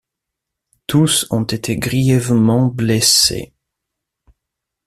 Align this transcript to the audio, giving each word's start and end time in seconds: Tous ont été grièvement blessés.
Tous 0.87 1.27
ont 1.29 1.43
été 1.43 1.77
grièvement 1.77 2.65
blessés. 2.65 3.53